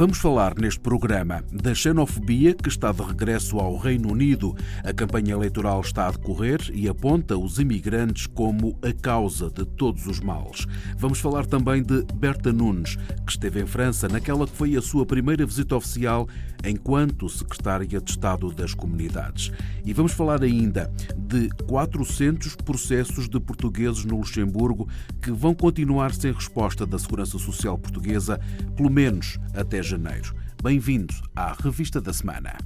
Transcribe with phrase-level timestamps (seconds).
[0.00, 4.56] Vamos falar neste programa da xenofobia que está de regresso ao Reino Unido.
[4.82, 10.06] A campanha eleitoral está a decorrer e aponta os imigrantes como a causa de todos
[10.06, 10.66] os males.
[10.96, 12.96] Vamos falar também de Berta Nunes,
[13.26, 16.26] que esteve em França naquela que foi a sua primeira visita oficial
[16.64, 19.52] enquanto secretária de Estado das Comunidades.
[19.84, 24.88] E vamos falar ainda de 400 processos de portugueses no Luxemburgo
[25.20, 28.40] que vão continuar sem resposta da Segurança Social Portuguesa,
[28.74, 30.34] pelo menos até janeiro.
[30.62, 32.56] Bem-vindo à Revista da Semana.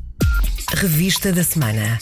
[0.77, 1.98] Revista da Semana.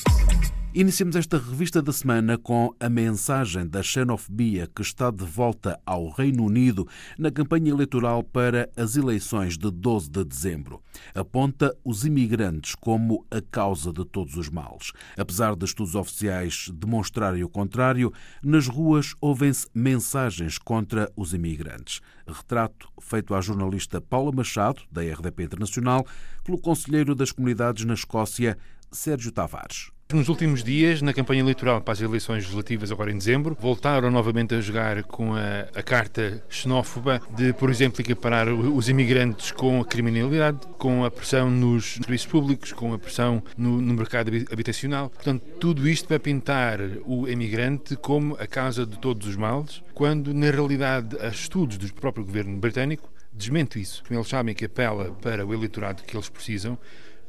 [0.75, 6.09] Iniciamos esta revista da semana com a mensagem da xenofobia que está de volta ao
[6.09, 10.83] Reino Unido na campanha eleitoral para as eleições de 12 de dezembro.
[11.15, 14.93] Aponta os imigrantes como a causa de todos os males.
[15.15, 18.11] Apesar de estudos oficiais demonstrarem o contrário,
[18.43, 22.01] nas ruas ouvem-se mensagens contra os imigrantes.
[22.27, 26.07] Retrato feito à jornalista Paula Machado, da RDP Internacional,
[26.43, 28.57] pelo Conselheiro das Comunidades na Escócia,
[28.91, 29.93] Sérgio Tavares.
[30.13, 34.55] Nos últimos dias, na campanha eleitoral para as eleições legislativas, agora em dezembro, voltaram novamente
[34.55, 39.85] a jogar com a, a carta xenófoba de, por exemplo, equiparar os imigrantes com a
[39.87, 45.09] criminalidade, com a pressão nos serviços públicos, com a pressão no, no mercado habitacional.
[45.09, 50.35] Portanto, tudo isto vai pintar o imigrante como a causa de todos os males, quando,
[50.35, 54.03] na realidade, há estudos do próprio governo britânico desmente isso.
[54.11, 56.79] Eles sabem que apela para o eleitorado que eles precisam,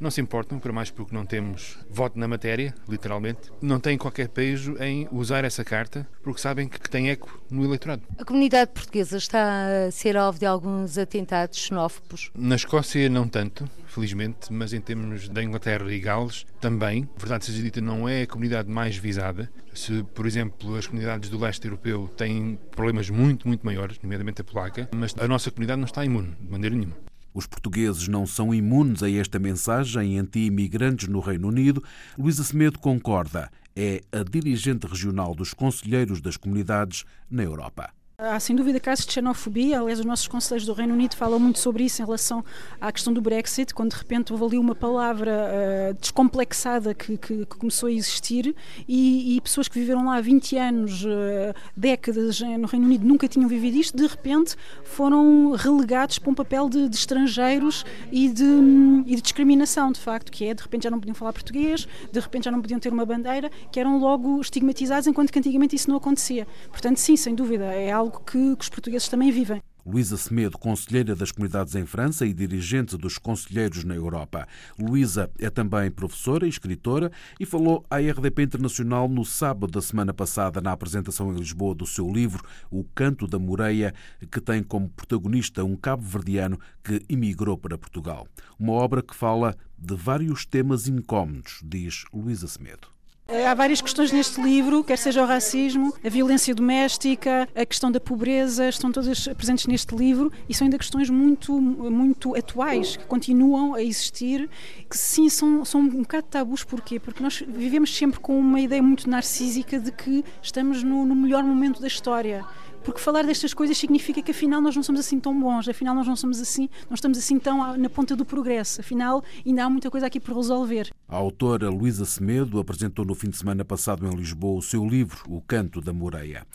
[0.03, 4.27] não se importam, por mais porque não temos voto na matéria, literalmente, não têm qualquer
[4.27, 8.03] peso em usar essa carta porque sabem que tem eco no eleitorado.
[8.17, 12.31] A comunidade portuguesa está a ser alvo de alguns atentados xenófobos?
[12.35, 17.07] Na Escócia não tanto, felizmente, mas em termos da Inglaterra e Gales também.
[17.17, 19.49] Verdade seja dita, não é a comunidade mais visada.
[19.73, 24.43] Se, por exemplo, as comunidades do leste europeu têm problemas muito, muito maiores, nomeadamente a
[24.43, 27.12] polaca, mas a nossa comunidade não está imune, de maneira nenhuma.
[27.33, 31.83] Os portugueses não são imunes a esta mensagem anti-imigrantes no Reino Unido.
[32.17, 33.49] Luísa Semedo concorda.
[33.75, 37.89] É a dirigente regional dos Conselheiros das Comunidades na Europa.
[38.25, 41.59] Há sem dúvida casos de xenofobia, aliás, os nossos conselheiros do Reino Unido falam muito
[41.59, 42.41] sobre isso em relação
[42.79, 47.45] à questão do Brexit, quando de repente houve ali uma palavra uh, descomplexada que, que,
[47.45, 48.55] que, começou a existir
[48.87, 53.27] e, e, pessoas que viveram lá há 20 anos, uh, décadas no Reino Unido, nunca
[53.27, 58.45] tinham vivido isto, de repente foram relegados para um papel de, de estrangeiros e de,
[58.45, 61.85] um, e de discriminação, de facto, que é de repente já não podiam falar português,
[62.09, 65.75] de repente já não podiam ter uma bandeira, que eram logo estigmatizados, enquanto que antigamente
[65.75, 66.47] isso não acontecia.
[66.71, 69.61] Portanto, sim, sem dúvida, é algo algo que, que os portugueses também vivem.
[69.85, 74.47] Luísa Semedo, conselheira das comunidades em França e dirigente dos conselheiros na Europa.
[74.79, 80.13] Luísa é também professora e escritora e falou à RDP Internacional no sábado da semana
[80.13, 83.93] passada na apresentação em Lisboa do seu livro O Canto da Moreia,
[84.31, 88.25] que tem como protagonista um cabo-verdiano que emigrou para Portugal.
[88.57, 92.92] Uma obra que fala de vários temas incómodos, diz Luísa Semedo.
[93.25, 97.89] Eh, há várias questões neste livro, quer seja o racismo, a violência doméstica, a questão
[97.89, 103.05] da pobreza, estão todas presentes neste livro e são ainda questões muito, muito atuais, que
[103.05, 104.49] continuam a existir,
[104.89, 106.65] que sim são, são um bocado tabus.
[106.65, 106.99] Porquê?
[106.99, 111.43] Porque nós vivemos sempre com uma ideia muito narcísica de que estamos no, no melhor
[111.45, 112.43] momento da história
[112.83, 116.07] porque falar destas coisas significa que afinal nós não somos assim tão bons, afinal nós
[116.07, 119.89] não somos assim, não estamos assim tão na ponta do progresso, afinal ainda há muita
[119.89, 120.91] coisa aqui por resolver.
[121.07, 125.23] A autora Luísa Semedo apresentou no fim de semana passado em Lisboa o seu livro
[125.27, 126.45] O Canto da Moreia.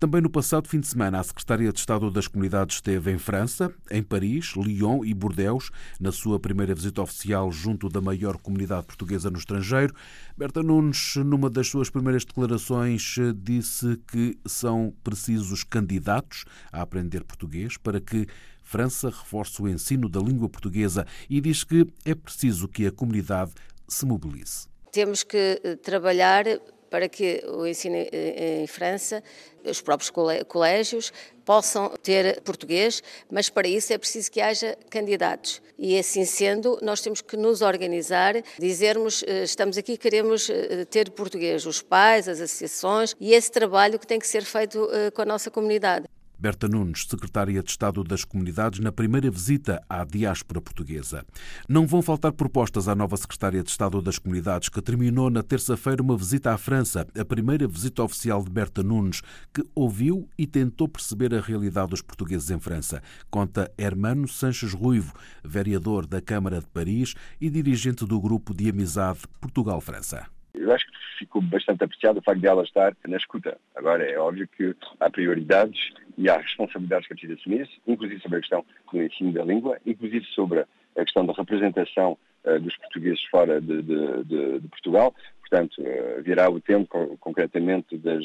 [0.00, 3.70] Também no passado fim de semana, a Secretaria de Estado das Comunidades esteve em França,
[3.90, 9.30] em Paris, Lyon e Bordeaux, na sua primeira visita oficial junto da maior comunidade portuguesa
[9.30, 9.94] no estrangeiro.
[10.38, 17.76] Berta Nunes, numa das suas primeiras declarações, disse que são precisos candidatos a aprender português
[17.76, 18.26] para que
[18.62, 23.52] França reforce o ensino da língua portuguesa e diz que é preciso que a comunidade
[23.86, 24.66] se mobilize.
[24.92, 26.46] Temos que eh, trabalhar
[26.90, 29.22] para que o ensino em França,
[29.64, 30.10] os próprios
[30.46, 31.12] colégios,
[31.44, 35.62] possam ter português, mas para isso é preciso que haja candidatos.
[35.78, 41.10] E assim sendo, nós temos que nos organizar, dizermos eh, estamos aqui, queremos eh, ter
[41.10, 45.22] português, os pais, as associações, e esse trabalho que tem que ser feito eh, com
[45.22, 46.06] a nossa comunidade.
[46.40, 51.22] Berta Nunes, secretária de Estado das Comunidades, na primeira visita à diáspora portuguesa.
[51.68, 56.02] Não vão faltar propostas à nova secretária de Estado das Comunidades, que terminou na terça-feira
[56.02, 59.20] uma visita à França, a primeira visita oficial de Berta Nunes,
[59.52, 63.02] que ouviu e tentou perceber a realidade dos portugueses em França.
[63.30, 65.12] Conta Hermano Sanches Ruivo,
[65.44, 70.26] vereador da Câmara de Paris e dirigente do grupo de amizade Portugal-França.
[70.54, 73.58] Eu acho que ficou bastante apreciado o facto de ela estar na escuta.
[73.76, 75.78] Agora, é óbvio que há prioridades
[76.20, 79.78] e há responsabilidades que é preciso assumir, inclusive sobre a questão do ensino da língua,
[79.86, 85.14] inclusive sobre a questão da representação uh, dos portugueses fora de, de, de, de Portugal.
[85.40, 88.24] Portanto, uh, virá o tempo concretamente das,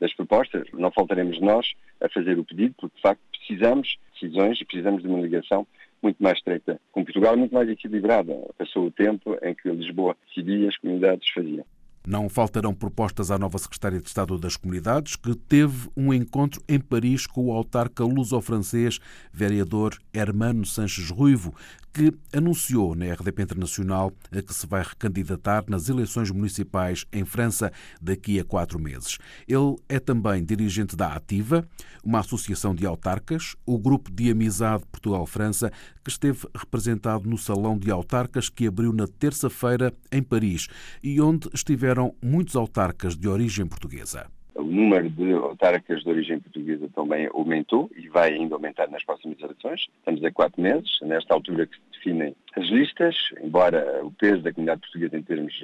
[0.00, 0.68] das propostas.
[0.72, 5.02] Não faltaremos nós a fazer o pedido, porque de facto precisamos de decisões e precisamos
[5.02, 5.66] de uma ligação
[6.00, 8.32] muito mais estreita com Portugal, muito mais equilibrada.
[8.56, 11.64] Passou o tempo em que Lisboa decidia e as comunidades faziam.
[12.06, 16.80] Não faltarão propostas à nova secretária de Estado das Comunidades, que teve um encontro em
[16.80, 18.98] Paris com o autarca luso-francês,
[19.32, 21.54] vereador Hermano Sanches Ruivo,
[21.92, 28.40] que anunciou na RDP Internacional que se vai recandidatar nas eleições municipais em França daqui
[28.40, 29.18] a quatro meses.
[29.46, 31.68] Ele é também dirigente da Ativa,
[32.02, 35.70] uma associação de autarcas, o grupo de amizade Portugal-França,
[36.02, 40.68] que esteve representado no Salão de Autarcas que abriu na terça-feira em Paris
[41.02, 44.26] e onde estiveram muitos autarcas de origem portuguesa.
[44.54, 49.40] O número de autarcas de origem portuguesa também aumentou e vai ainda aumentar nas próximas
[49.40, 49.86] eleições.
[49.98, 54.52] Estamos a quatro meses, nesta altura que se definem as listas, embora o peso da
[54.52, 55.54] comunidade portuguesa em termos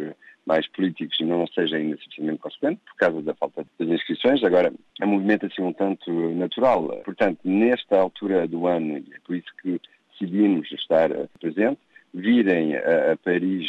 [0.46, 4.42] mais políticos não seja ainda suficientemente consequente por causa da falta das inscrições.
[4.42, 6.88] Agora, é um movimento assim um tanto natural.
[7.04, 9.78] Portanto, nesta altura do ano, é por isso que
[10.12, 11.78] decidimos estar presente,
[12.14, 13.68] virem a, a Paris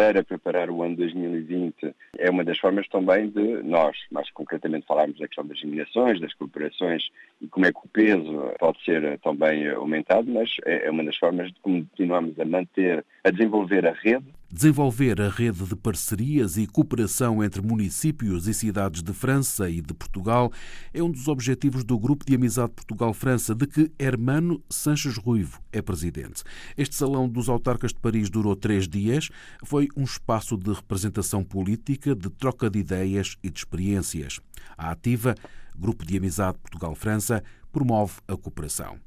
[0.00, 5.18] para preparar o ano 2020 é uma das formas também de nós, mais concretamente, falarmos
[5.18, 9.68] da questão das eliminações, das cooperações e como é que o peso pode ser também
[9.68, 14.24] aumentado, mas é, é uma das formas de continuarmos a manter, a desenvolver a rede
[14.52, 19.94] Desenvolver a rede de parcerias e cooperação entre municípios e cidades de França e de
[19.94, 20.50] Portugal
[20.92, 25.80] é um dos objetivos do Grupo de Amizade Portugal-França, de que Hermano Sanches Ruivo é
[25.80, 26.42] presidente.
[26.76, 29.28] Este Salão dos Autarcas de Paris durou três dias.
[29.64, 34.40] Foi um espaço de representação política, de troca de ideias e de experiências.
[34.76, 35.36] A Ativa,
[35.78, 38.98] Grupo de Amizade Portugal-França, promove a cooperação.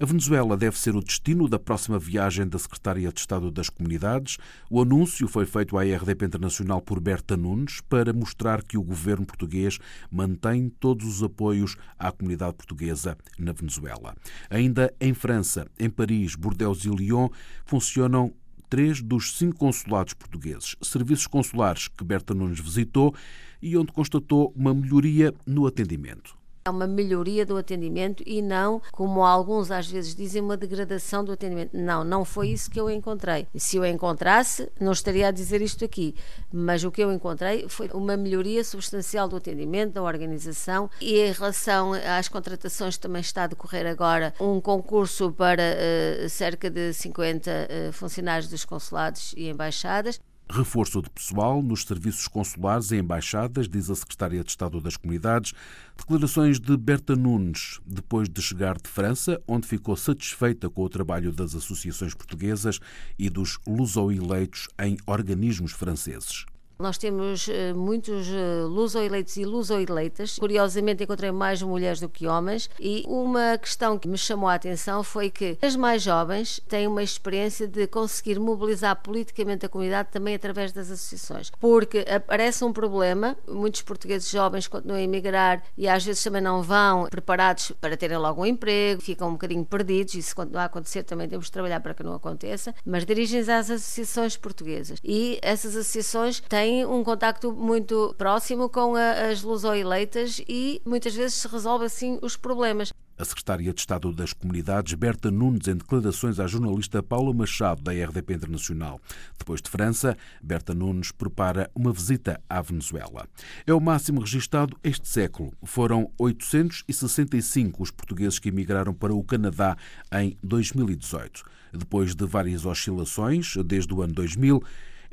[0.00, 4.38] A Venezuela deve ser o destino da próxima viagem da Secretária de Estado das Comunidades.
[4.70, 9.26] O anúncio foi feito à RDP Internacional por Berta Nunes para mostrar que o governo
[9.26, 9.78] português
[10.10, 14.14] mantém todos os apoios à comunidade portuguesa na Venezuela.
[14.50, 17.28] Ainda em França, em Paris, Bordeaux e Lyon,
[17.64, 18.32] funcionam
[18.68, 23.14] três dos cinco consulados portugueses, serviços consulares que Berta Nunes visitou
[23.62, 26.36] e onde constatou uma melhoria no atendimento.
[26.66, 31.30] É uma melhoria do atendimento e não, como alguns às vezes dizem, uma degradação do
[31.30, 31.76] atendimento.
[31.76, 33.46] Não, não foi isso que eu encontrei.
[33.54, 36.12] Se eu encontrasse, não estaria a dizer isto aqui.
[36.52, 41.30] Mas o que eu encontrei foi uma melhoria substancial do atendimento, da organização e em
[41.30, 47.50] relação às contratações também está a decorrer agora um concurso para uh, cerca de 50
[47.50, 50.20] uh, funcionários dos consulados e embaixadas.
[50.48, 55.52] Reforço de pessoal nos serviços consulares e embaixadas, diz a Secretária de Estado das Comunidades.
[55.96, 61.32] Declarações de Berta Nunes, depois de chegar de França, onde ficou satisfeita com o trabalho
[61.32, 62.78] das associações portuguesas
[63.18, 66.46] e dos luso-eleitos em organismos franceses.
[66.78, 70.38] Nós temos uh, muitos uh, luso-eleitos e luso-eleitas.
[70.38, 72.68] Curiosamente, encontrei mais mulheres do que homens.
[72.78, 77.02] E uma questão que me chamou a atenção foi que as mais jovens têm uma
[77.02, 81.50] experiência de conseguir mobilizar politicamente a comunidade também através das associações.
[81.58, 86.62] Porque aparece um problema, muitos portugueses jovens continuam a emigrar e às vezes também não
[86.62, 90.12] vão preparados para terem logo um emprego, ficam um bocadinho perdidos.
[90.26, 92.74] Se continuar a acontecer, também temos de trabalhar para que não aconteça.
[92.84, 94.98] Mas dirigem-se às associações portuguesas.
[95.02, 101.34] E essas associações têm um contacto muito próximo com a, as luso-eleitas e muitas vezes
[101.34, 102.92] se resolve assim os problemas.
[103.18, 107.90] A secretária de Estado das Comunidades, Berta Nunes, em declarações à jornalista Paula Machado, da
[107.90, 109.00] RDP Internacional.
[109.38, 113.26] Depois de França, Berta Nunes prepara uma visita à Venezuela.
[113.66, 115.54] É o máximo registado este século.
[115.62, 119.78] Foram 865 os portugueses que emigraram para o Canadá
[120.12, 121.42] em 2018.
[121.72, 124.62] Depois de várias oscilações, desde o ano 2000,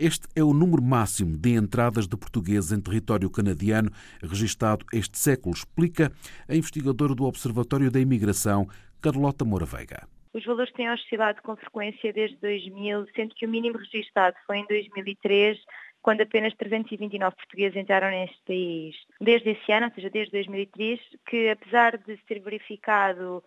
[0.04, 3.90] este é o número máximo de entradas de portugueses em território canadiano
[4.22, 6.12] registado este século, explica
[6.46, 8.68] a investigadora do Observatório da Imigração,
[9.02, 10.06] Carlota Moura Veiga.
[10.34, 14.68] Os valores têm oscilado com frequência desde 2000, sendo que o mínimo registado foi em
[14.68, 15.58] 2003
[16.02, 18.96] quando apenas 329 portugueses entraram neste país.
[19.22, 23.42] Desde esse ano, ou seja, desde 2003, que apesar de se ter verificado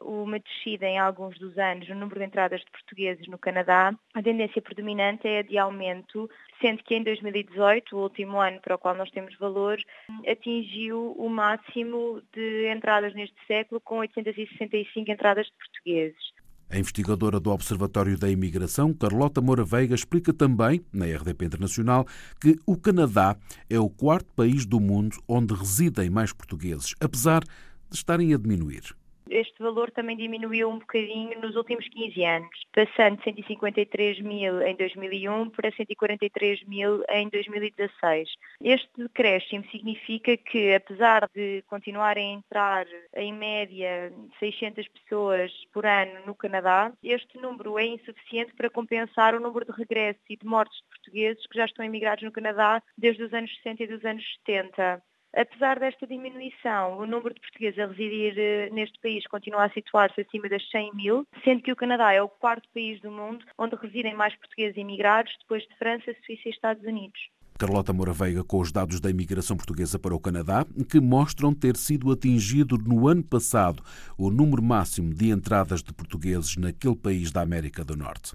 [0.00, 4.22] uma descida em alguns dos anos no número de entradas de portugueses no Canadá, a
[4.22, 6.28] tendência predominante é a de aumento,
[6.60, 9.78] sendo que em 2018, o último ano para o qual nós temos valor,
[10.26, 16.32] atingiu o máximo de entradas neste século, com 865 entradas de portugueses.
[16.70, 22.06] A investigadora do Observatório da Imigração, Carlota Moura Veiga, explica também, na RDP Internacional,
[22.40, 23.36] que o Canadá
[23.68, 28.96] é o quarto país do mundo onde residem mais portugueses, apesar de estarem a diminuir
[29.32, 34.76] este valor também diminuiu um bocadinho nos últimos 15 anos, passando de 153 mil em
[34.76, 38.28] 2001 para 143 mil em 2016.
[38.60, 42.86] Este decréscimo significa que, apesar de continuarem a entrar
[43.16, 49.40] em média 600 pessoas por ano no Canadá, este número é insuficiente para compensar o
[49.40, 53.22] número de regressos e de mortes de portugueses que já estão emigrados no Canadá desde
[53.22, 55.02] os anos 60 e dos anos 70.
[55.34, 60.20] Apesar desta diminuição, o número de portugueses a residir eh, neste país continua a situar-se
[60.20, 63.74] acima das 100 mil, sendo que o Canadá é o quarto país do mundo onde
[63.76, 67.18] residem mais portugueses imigrados, depois de França, Suíça e Estados Unidos.
[67.58, 71.76] Carlota Moura Veiga com os dados da imigração portuguesa para o Canadá, que mostram ter
[71.76, 73.82] sido atingido no ano passado
[74.18, 78.34] o número máximo de entradas de portugueses naquele país da América do Norte.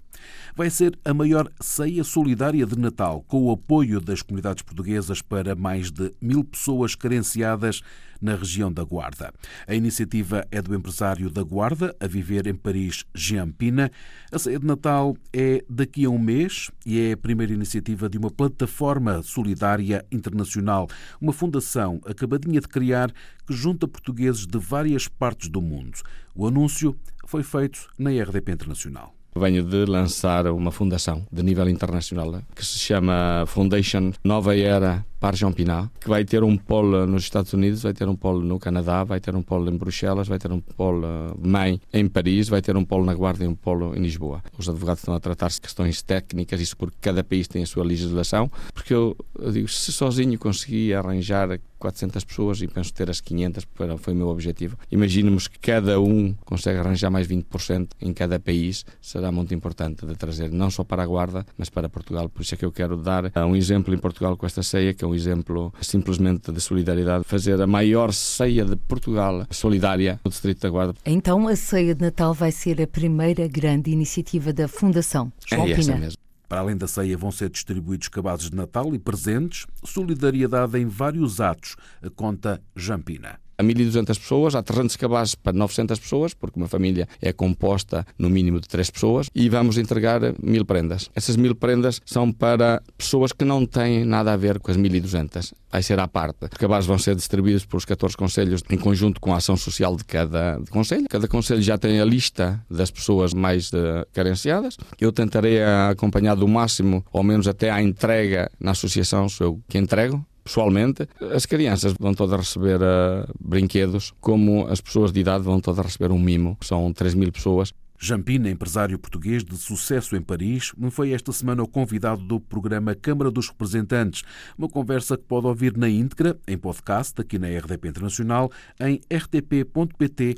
[0.56, 5.54] Vai ser a maior ceia solidária de Natal, com o apoio das comunidades portuguesas para
[5.54, 7.82] mais de mil pessoas carenciadas
[8.20, 9.32] na região da Guarda.
[9.66, 13.90] A iniciativa é do empresário da Guarda, a viver em Paris, Jean Pina.
[14.32, 18.18] A ceia de Natal é daqui a um mês e é a primeira iniciativa de
[18.18, 20.88] uma plataforma solidária internacional,
[21.20, 23.12] uma fundação acabadinha de criar
[23.46, 25.98] que junta portugueses de várias partes do mundo.
[26.34, 26.96] O anúncio
[27.26, 29.14] foi feito na RDP Internacional.
[29.36, 35.52] Venho de lançar uma fundação de nível internacional que se chama Foundation Nova Era Parjon
[35.52, 39.04] Pinat, que vai ter um polo nos Estados Unidos, vai ter um polo no Canadá,
[39.04, 41.06] vai ter um polo em Bruxelas, vai ter um polo
[41.42, 44.42] mãe em Paris, vai ter um polo na Guarda e um polo em Lisboa.
[44.56, 48.50] Os advogados estão a tratar-se questões técnicas, isso porque cada país tem a sua legislação,
[48.72, 53.64] porque eu, eu digo, se sozinho consegui arranjar 400 pessoas e penso ter as 500,
[53.64, 54.76] porque foi o meu objetivo.
[54.90, 60.14] Imaginemos que cada um consegue arranjar mais 20% em cada país, será muito importante de
[60.16, 62.28] trazer, não só para a Guarda, mas para Portugal.
[62.28, 65.04] Por isso é que eu quero dar um exemplo em Portugal com esta ceia, que
[65.04, 70.60] é um exemplo simplesmente de solidariedade, fazer a maior ceia de Portugal solidária no Distrito
[70.60, 70.94] da Guarda.
[71.04, 75.32] Então a ceia de Natal vai ser a primeira grande iniciativa da Fundação.
[75.46, 76.18] João é essa mesmo.
[76.48, 81.40] Para além da ceia, vão ser distribuídos cabazes de Natal e presentes, solidariedade em vários
[81.42, 81.76] atos,
[82.16, 87.32] conta Jampina a 1.200 pessoas, há 300 cabazes para 900 pessoas, porque uma família é
[87.32, 91.10] composta no mínimo de 3 pessoas, e vamos entregar mil prendas.
[91.14, 95.52] Essas mil prendas são para pessoas que não têm nada a ver com as 1.200.
[95.70, 96.44] Vai ser à parte.
[96.44, 100.04] Os cabazes vão ser distribuídos pelos 14 conselhos em conjunto com a ação social de
[100.04, 101.06] cada conselho.
[101.10, 104.76] Cada conselho já tem a lista das pessoas mais uh, carenciadas.
[105.00, 109.76] Eu tentarei acompanhar do máximo, ou menos até à entrega na associação, sou eu que
[109.76, 115.60] entrego pessoalmente, as crianças vão todas receber uh, brinquedos, como as pessoas de idade vão
[115.60, 116.56] todas receber um mimo.
[116.62, 117.72] São 3 mil pessoas.
[118.00, 123.30] Jampina, empresário português de sucesso em Paris, foi esta semana o convidado do programa Câmara
[123.30, 124.22] dos Representantes.
[124.56, 128.50] Uma conversa que pode ouvir na íntegra, em podcast, aqui na RDP Internacional,
[128.80, 130.36] em rtp.pt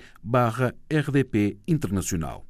[0.91, 2.45] RDP Internacional.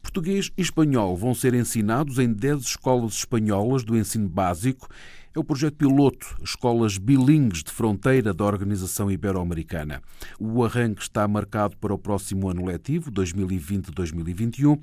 [0.00, 4.88] Português e espanhol vão ser ensinados em 10 escolas espanholas do ensino básico
[5.34, 10.00] é o projeto piloto Escolas Bilingues de Fronteira da Organização Ibero-Americana.
[10.38, 14.78] O arranque está marcado para o próximo ano letivo, 2020-2021,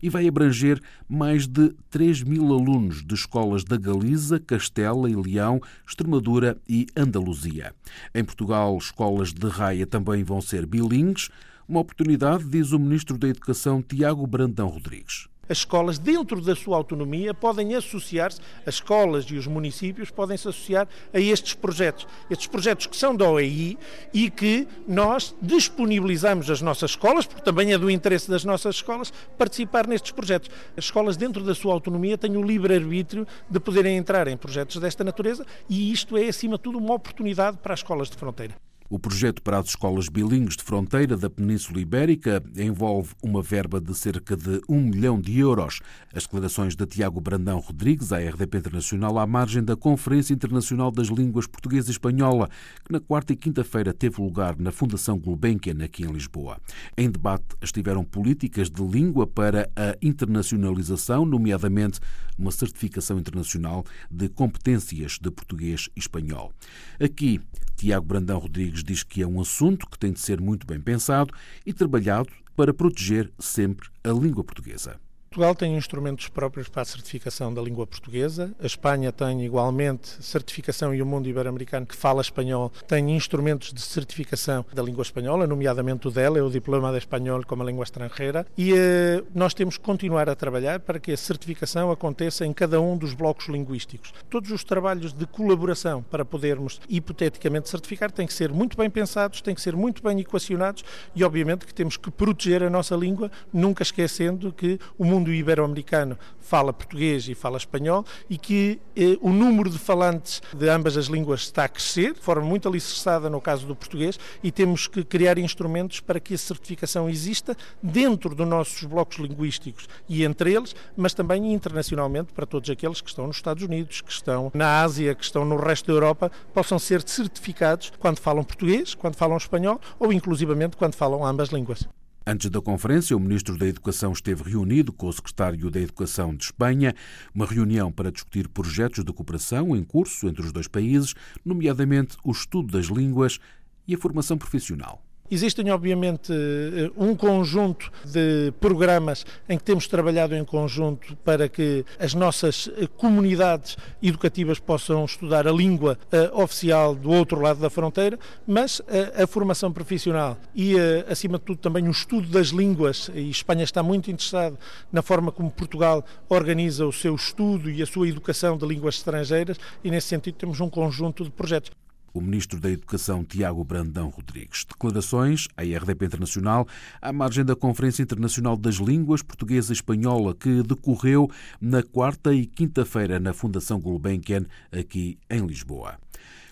[0.00, 5.60] e vai abranger mais de 3 mil alunos de escolas da Galiza, Castela e Leão,
[5.84, 7.74] Extremadura e Andaluzia.
[8.14, 11.30] Em Portugal, escolas de raia também vão ser bilingues,
[11.68, 16.76] uma oportunidade, diz o Ministro da Educação Tiago Brandão Rodrigues as escolas, dentro da sua
[16.76, 22.06] autonomia, podem associar-se, as escolas e os municípios podem se associar a estes projetos.
[22.30, 23.78] Estes projetos que são da OEI
[24.12, 29.12] e que nós disponibilizamos as nossas escolas, porque também é do interesse das nossas escolas,
[29.38, 30.50] participar nestes projetos.
[30.76, 35.04] As escolas, dentro da sua autonomia, têm o livre-arbítrio de poderem entrar em projetos desta
[35.04, 38.65] natureza e isto é, acima de tudo, uma oportunidade para as escolas de fronteira.
[38.88, 43.92] O projeto para as escolas bilíngues de fronteira da Península Ibérica envolve uma verba de
[43.94, 45.80] cerca de um milhão de euros.
[46.14, 51.08] As declarações de Tiago Brandão Rodrigues, à RDP Internacional, à margem da Conferência Internacional das
[51.08, 52.48] Línguas Portuguesa e Espanhola,
[52.84, 56.58] que na quarta e quinta-feira teve lugar na Fundação Gulbenkian, aqui em Lisboa.
[56.96, 61.98] Em debate estiveram políticas de língua para a internacionalização, nomeadamente
[62.38, 66.52] uma certificação internacional de competências de português e espanhol.
[67.00, 67.40] Aqui,
[67.76, 71.32] Tiago Brandão Rodrigues diz que é um assunto que tem de ser muito bem pensado
[71.64, 74.98] e trabalhado para proteger sempre a língua portuguesa.
[75.36, 78.54] Portugal tem instrumentos próprios para a certificação da língua portuguesa.
[78.58, 83.82] A Espanha tem igualmente certificação e o mundo ibero-americano que fala espanhol tem instrumentos de
[83.82, 88.46] certificação da língua espanhola, nomeadamente o dela, é o Diploma de Espanhol como língua estrangeira.
[88.56, 92.80] E eh, nós temos que continuar a trabalhar para que a certificação aconteça em cada
[92.80, 94.14] um dos blocos linguísticos.
[94.30, 99.42] Todos os trabalhos de colaboração para podermos hipoteticamente certificar têm que ser muito bem pensados,
[99.42, 100.82] têm que ser muito bem equacionados
[101.14, 105.34] e, obviamente, que temos que proteger a nossa língua, nunca esquecendo que o mundo mundo
[105.34, 110.96] ibero-americano fala português e fala espanhol e que eh, o número de falantes de ambas
[110.96, 114.86] as línguas está a crescer, de forma muito alicerçada no caso do português, e temos
[114.86, 120.54] que criar instrumentos para que a certificação exista dentro dos nossos blocos linguísticos e entre
[120.54, 124.82] eles, mas também internacionalmente para todos aqueles que estão nos Estados Unidos, que estão na
[124.82, 129.36] Ásia, que estão no resto da Europa, possam ser certificados quando falam português, quando falam
[129.36, 131.88] espanhol ou inclusivamente quando falam ambas línguas.
[132.28, 136.42] Antes da conferência, o Ministro da Educação esteve reunido com o Secretário da Educação de
[136.42, 136.92] Espanha,
[137.32, 141.14] uma reunião para discutir projetos de cooperação em curso entre os dois países,
[141.44, 143.38] nomeadamente o estudo das línguas
[143.86, 145.05] e a formação profissional.
[145.30, 151.84] Existem, obviamente, eh, um conjunto de programas em que temos trabalhado em conjunto para que
[151.98, 157.68] as nossas eh, comunidades educativas possam estudar a língua uh, oficial do outro lado da
[157.68, 158.80] fronteira, mas
[159.16, 160.74] a formação profissional e,
[161.08, 163.10] acima de tudo, também o estudo das línguas.
[163.14, 164.56] E Espanha está muito interessada
[164.92, 169.58] na forma como Portugal organiza o seu estudo e a sua educação de línguas estrangeiras,
[169.82, 171.70] e nesse sentido temos um conjunto de projetos
[172.18, 174.64] o ministro da Educação Tiago Brandão Rodrigues.
[174.64, 176.66] Declarações à RDP Internacional
[177.00, 181.30] à margem da Conferência Internacional das Línguas Portuguesa e Espanhola que decorreu
[181.60, 185.98] na quarta e quinta-feira na Fundação Gulbenkian, aqui em Lisboa.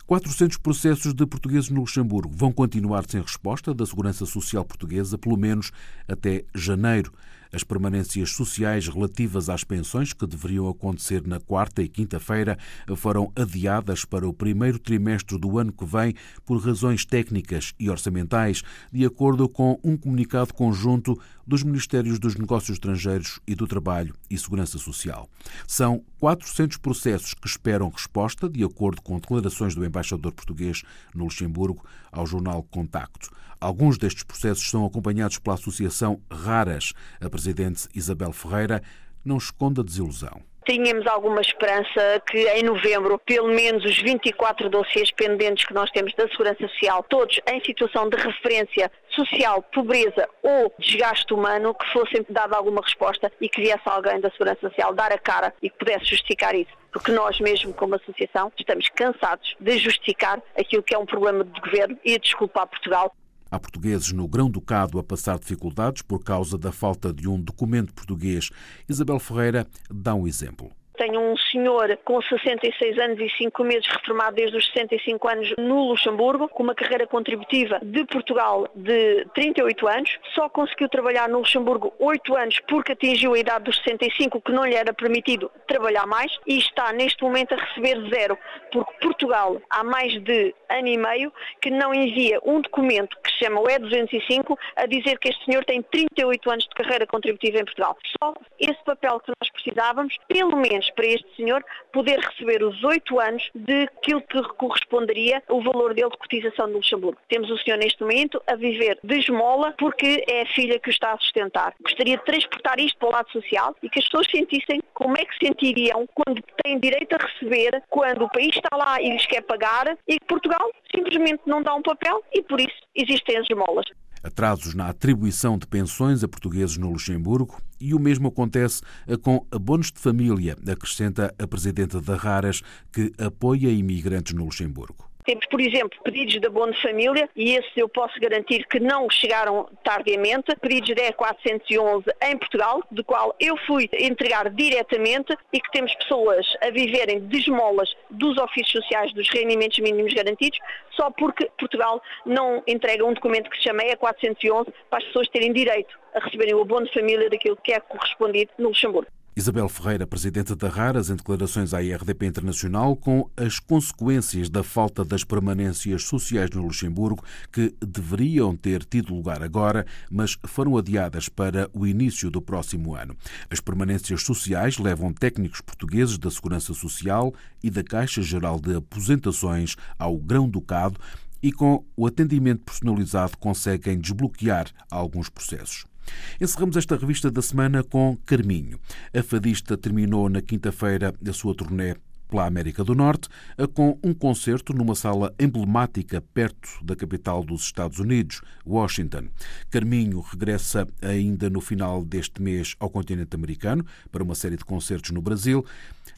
[0.07, 5.37] 400 processos de portugueses no Luxemburgo vão continuar sem resposta da Segurança Social Portuguesa, pelo
[5.37, 5.73] menos
[6.07, 7.11] até janeiro.
[7.55, 12.59] As permanências sociais relativas às pensões, que deveriam acontecer na quarta e quinta-feira,
[12.97, 18.63] foram adiadas para o primeiro trimestre do ano que vem por razões técnicas e orçamentais,
[18.93, 24.39] de acordo com um comunicado conjunto dos Ministérios dos Negócios Estrangeiros e do Trabalho e
[24.39, 25.29] Segurança Social.
[25.67, 30.83] São 400 processos que esperam resposta, de acordo com declarações do embaixador português
[31.15, 33.31] no Luxemburgo ao jornal Contacto.
[33.61, 36.93] Alguns destes processos são acompanhados pela Associação Raras.
[37.21, 38.83] A presidente Isabel Ferreira
[39.25, 40.43] não esconde a desilusão.
[40.67, 46.15] Tínhamos alguma esperança que em novembro, pelo menos os 24 dossiês pendentes que nós temos
[46.15, 52.25] da Segurança Social, todos em situação de referência social, pobreza ou desgaste humano, que fossem
[52.31, 55.77] dada alguma resposta e que viesse alguém da Segurança Social dar a cara e que
[55.77, 56.73] pudesse justificar isso.
[56.91, 61.61] Porque nós mesmo como associação estamos cansados de justificar aquilo que é um problema de
[61.61, 63.15] governo e de desculpar Portugal
[63.55, 68.51] Há portugueses no Grão-Ducado a passar dificuldades por causa da falta de um documento português.
[68.89, 70.73] Isabel Ferreira dá um exemplo.
[70.97, 75.89] Tenho um senhor com 66 anos e 5 meses, reformado desde os 65 anos no
[75.89, 80.19] Luxemburgo, com uma carreira contributiva de Portugal de 38 anos.
[80.35, 84.65] Só conseguiu trabalhar no Luxemburgo 8 anos porque atingiu a idade dos 65, que não
[84.65, 88.39] lhe era permitido trabalhar mais, e está neste momento a receber zero,
[88.71, 93.45] porque Portugal, há mais de ano e meio, que não envia um documento que se
[93.45, 97.65] chama o E205 a dizer que este senhor tem 38 anos de carreira contributiva em
[97.65, 97.97] Portugal.
[98.23, 103.21] Só esse papel que nós precisávamos, pelo menos para este senhor poder receber os oito
[103.21, 107.19] anos de aquilo que corresponderia o valor dele de cotização no Luxemburgo.
[107.29, 110.91] Temos o senhor neste momento a viver de esmola porque é a filha que o
[110.91, 111.75] está a sustentar.
[111.83, 115.25] Gostaria de transportar isto para o lado social e que as pessoas sentissem como é
[115.25, 119.27] que se sentiriam quando têm direito a receber, quando o país está lá e lhes
[119.27, 123.87] quer pagar e Portugal simplesmente não dá um papel e por isso existem as esmolas
[124.25, 128.83] atrasos na atribuição de pensões a portugueses no Luxemburgo e o mesmo acontece
[129.23, 135.14] com abonos de família, acrescenta a presidenta da Raras, que apoia imigrantes no Luxemburgo.
[135.25, 139.09] Temos, por exemplo, pedidos de abono de família e esses eu posso garantir que não
[139.09, 140.55] chegaram tardiamente.
[140.57, 146.47] Pedidos de E411 em Portugal, de qual eu fui entregar diretamente e que temos pessoas
[146.61, 150.59] a viverem de esmolas dos ofícios sociais dos rendimentos mínimos garantidos,
[150.91, 155.55] só porque Portugal não entrega um documento que se chama E411 para as pessoas terem
[155.55, 159.11] direito a receberem o abono de família daquilo que é correspondido no Luxemburgo.
[159.37, 165.05] Isabel Ferreira, presidente da Raras, em declarações à IRDP Internacional, com as consequências da falta
[165.05, 171.69] das permanências sociais no Luxemburgo, que deveriam ter tido lugar agora, mas foram adiadas para
[171.73, 173.17] o início do próximo ano.
[173.51, 179.75] As permanências sociais levam técnicos portugueses da Segurança Social e da Caixa Geral de Aposentações
[179.99, 181.01] ao Grão-Ducado
[181.43, 185.93] e, com o atendimento personalizado, conseguem desbloquear alguns processos.
[186.41, 188.79] Encerramos esta revista da semana com Carminho.
[189.15, 191.97] A fadista terminou na quinta-feira a sua turnê
[192.29, 193.29] pela América do Norte,
[193.75, 199.29] com um concerto numa sala emblemática perto da capital dos Estados Unidos, Washington.
[199.71, 205.11] Carminho regressa ainda no final deste mês ao continente americano para uma série de concertos
[205.11, 205.65] no Brasil.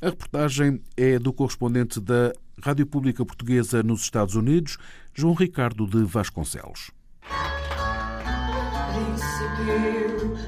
[0.00, 4.78] A reportagem é do correspondente da Rádio Pública Portuguesa nos Estados Unidos,
[5.12, 6.90] João Ricardo de Vasconcelos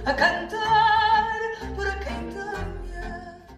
[0.04, 1.38] a cantar
[1.76, 2.28] para quem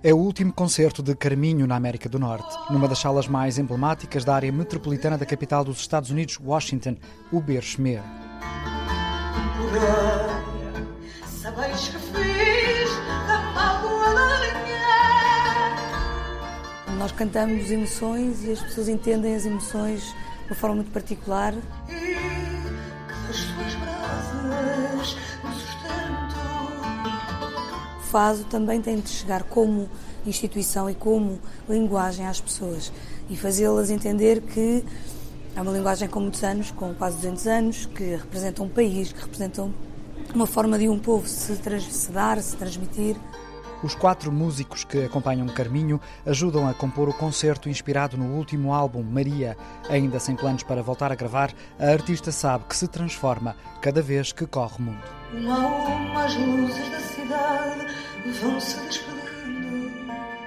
[0.02, 4.24] É o último concerto de Carminho na América do Norte, numa das salas mais emblemáticas
[4.24, 6.96] da área metropolitana da capital dos Estados Unidos, Washington,
[7.30, 8.02] o Berchmer.
[11.26, 12.90] Sabeis que fiz
[13.26, 14.40] da mágoa da
[16.98, 21.54] Nós cantamos emoções e as pessoas entendem as emoções de uma forma muito particular.
[28.10, 29.88] FASO também tem de chegar como
[30.26, 32.92] instituição e como linguagem às pessoas
[33.30, 34.84] e fazê-las entender que
[35.54, 39.20] é uma linguagem com muitos anos, com quase 200 anos, que representa um país, que
[39.20, 39.68] representa
[40.34, 43.16] uma forma de um povo se, se dar, se transmitir.
[43.82, 49.04] Os quatro músicos que acompanham Carminho ajudam a compor o concerto inspirado no último álbum,
[49.04, 49.56] Maria.
[49.88, 54.32] Ainda sem planos para voltar a gravar, a artista sabe que se transforma cada vez
[54.32, 55.02] que corre o mundo.
[55.32, 57.09] Uma as luzes da
[58.40, 59.90] vão se despedindo.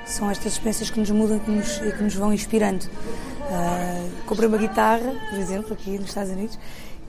[0.05, 2.83] São estas experiências que nos mudam que nos, que nos vão inspirando.
[2.83, 6.59] Uh, comprei uma guitarra, por exemplo, aqui nos Estados Unidos,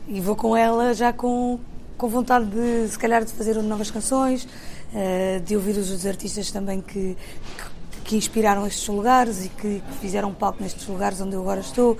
[0.08, 1.58] e vou com ela já com,
[1.96, 6.50] com vontade de, se calhar, de fazer novas canções, uh, de ouvir os outros artistas
[6.50, 11.34] também que, que, que inspiraram estes lugares e que, que fizeram palco nestes lugares onde
[11.34, 11.98] eu agora estou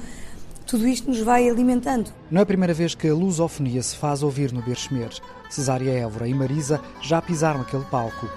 [0.67, 2.11] tudo isto nos vai alimentando.
[2.31, 5.11] Não é a primeira vez que a lusofonia se faz ouvir no Berchmer.
[5.51, 8.29] Cesária Évora e Marisa já pisaram aquele palco.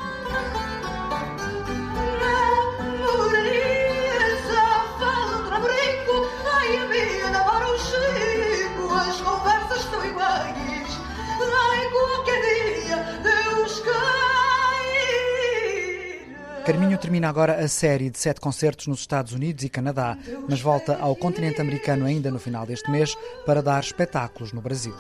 [16.68, 20.18] Carminho termina agora a série de sete concertos nos Estados Unidos e Canadá,
[20.50, 24.94] mas volta ao continente americano ainda no final deste mês para dar espetáculos no Brasil.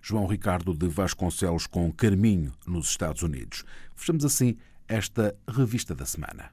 [0.00, 3.64] João Ricardo de Vasconcelos com Carminho nos Estados Unidos.
[3.96, 6.52] Fechamos assim esta revista da semana.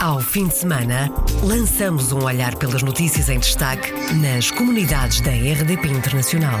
[0.00, 1.10] Ao fim de semana,
[1.42, 6.60] lançamos um olhar pelas notícias em destaque nas comunidades da RDP Internacional.